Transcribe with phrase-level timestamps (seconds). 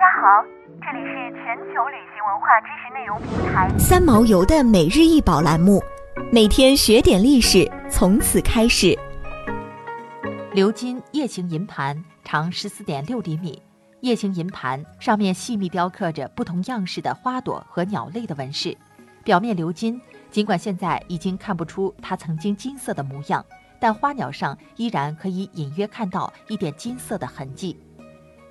[0.00, 0.42] 家好，
[0.80, 5.78] 这里是全球旅行文化知识内容平台三毛游的每日一宝栏目，
[6.32, 8.98] 每天学点历史，从此开始。
[10.54, 13.60] 鎏金叶形银盘长十四点六厘米，
[14.00, 18.74] 叶形银盘上面细密雕刻着不同样式的花朵和鸟类的纹饰，
[19.22, 20.00] 表面鎏金。
[20.30, 23.44] 尽管现在已经看不出它曾经金色的模样，
[23.78, 27.78] 但花鸟上依然可以隐约看到一点金色的痕迹。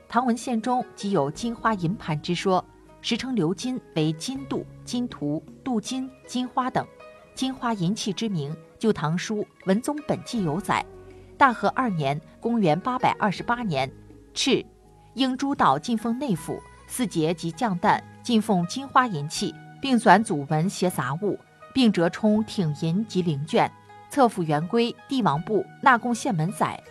[0.09, 2.65] 唐文献中即有金花银盘之说，
[2.99, 6.83] 时称鎏金为金镀、金涂、镀金、金花等。
[7.35, 10.83] 金花银器之名，《旧唐书·文宗本纪》有载。
[11.37, 13.91] 大和二年（公元828年），
[14.33, 14.65] 敕
[15.13, 21.37] 应诸岛进奉内府，四节及降诞进奉金花银器，并转祖文携杂物。
[21.71, 23.71] 并折冲挺银及灵卷，
[24.09, 26.81] 册府元规帝王部纳贡县门载。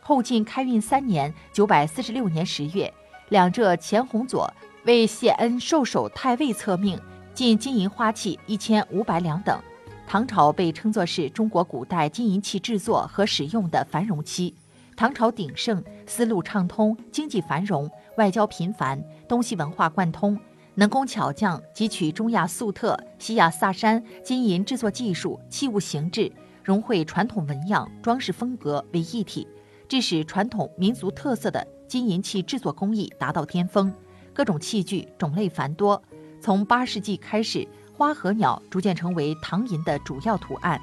[0.00, 2.92] 后晋开运三年（九百四十六年十月），
[3.28, 4.52] 两浙钱弘佐
[4.84, 6.98] 为谢恩受守太尉册命，
[7.34, 9.60] 进金银花器一千五百两等。
[10.06, 14.52] 唐朝被称作是中国古代金银器制作和使用的繁荣期。
[14.96, 20.38] 唐朝鼎盛，丝路畅通，经济繁荣，外交频繁，东西文化贯通。
[20.74, 29.46] 能工巧匠汲取中亚粟特、西亚萨珊金银制作技术、器物形制，融汇传统纹样、装饰风格为一体，
[29.90, 33.92] 致使传统民族特色的金银器制作工艺达到巅峰。
[34.32, 36.00] 各种器具种类繁多。
[36.40, 40.80] 从八世纪开始，花和鸟逐渐成为唐银的主要图案。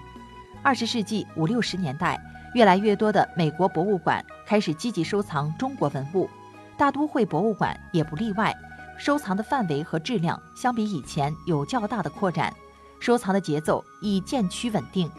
[0.61, 2.19] 二十世纪五六十年代，
[2.53, 6.29] 越来越多的美国博物馆开始积极收藏中国文物，
[6.77, 8.53] 大都会博物馆也不例外。
[8.97, 12.53] 收藏的范围和质量相比以前有较大的扩展，
[12.99, 15.09] 收藏的节奏已渐趋稳定。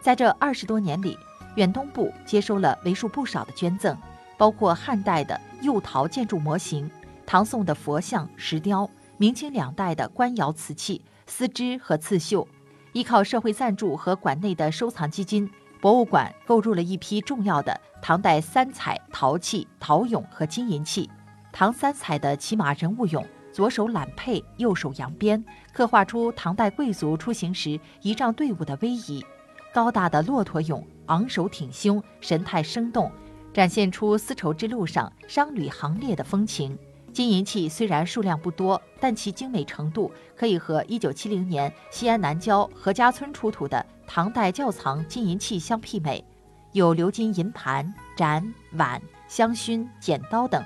[0.00, 1.18] 在这二十多年里，
[1.56, 3.96] 远东部接收了为数不少的捐赠，
[4.36, 6.90] 包括汉代的釉陶建筑模型、
[7.24, 12.46] 唐宋的佛像、石雕、明清两代的官窑瓷器、丝织和刺绣。
[12.92, 15.50] 依靠社会赞助和馆内的收藏基金，
[15.80, 21.10] 博物馆购入了一批重要的唐代三彩陶器、陶俑和金银器。
[21.52, 29.24] 唐三彩的骑马人物俑，左手揽佩，右手扬鞭，刻画出唐代贵族出行时仪仗队伍的威仪。
[29.72, 33.10] 高大的骆驼俑，昂首挺胸，神态生动，
[33.52, 36.78] 展现出丝绸之路上商旅行列的风情。
[37.12, 46.24] 金银器虽然数量不多，但其精美程度可以和1970年西安南郊何家村出土的唐代窖藏金银器相媲美，
[46.72, 50.64] 有鎏金银盘、盏、碗、香薰、剪刀等。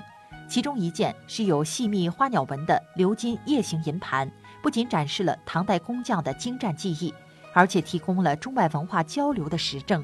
[0.49, 4.31] 其中一件是有细密花鸟纹的鎏金叶形银盘，
[4.63, 7.13] 不仅展示了唐代工匠的精湛技艺，
[7.53, 10.03] 而且提供了中外文化交流的实证。